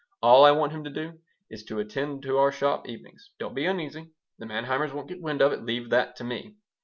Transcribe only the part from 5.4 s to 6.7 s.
of it. Leave that to me.